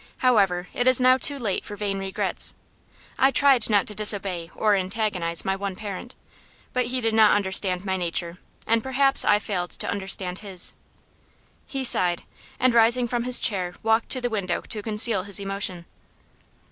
[0.25, 2.55] However, it is now too late for vain regrets.
[3.19, 6.15] I tried not to disobey or antagonize my one parent,
[6.73, 10.73] but he did not understand my nature, and perhaps I failed to understand his."
[11.67, 12.23] He sighed,
[12.59, 15.85] and rising from his chair walked to the window to conceal his emotion.